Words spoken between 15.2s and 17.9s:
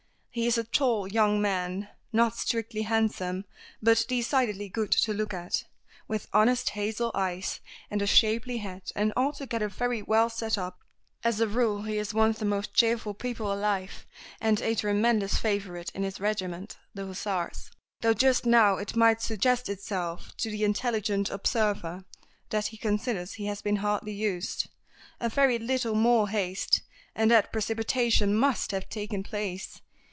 favorite in his regiment, the Hussars,